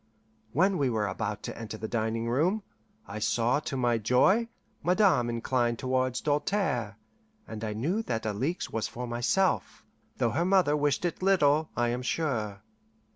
When 0.51 0.79
we 0.79 0.89
were 0.89 1.05
about 1.05 1.43
to 1.43 1.55
enter 1.55 1.77
the 1.77 1.87
dining 1.87 2.27
room, 2.27 2.63
I 3.07 3.19
saw, 3.19 3.59
to 3.59 3.77
my 3.77 3.99
joy, 3.99 4.47
Madame 4.81 5.29
incline 5.29 5.75
towards 5.75 6.21
Doltaire, 6.21 6.97
and 7.47 7.63
I 7.63 7.73
knew 7.73 8.01
that 8.01 8.25
Alixe 8.25 8.71
was 8.71 8.87
for 8.87 9.05
myself 9.05 9.85
though 10.17 10.31
her 10.31 10.43
mother 10.43 10.75
wished 10.75 11.05
it 11.05 11.21
little, 11.21 11.69
I 11.77 11.89
am 11.89 12.01
sure. 12.01 12.63